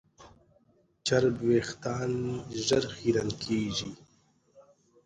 چرب 1.05 1.35
وېښتيان 1.47 2.13
ژر 2.65 2.83
خیرن 2.95 3.29
کېږي. 3.43 3.91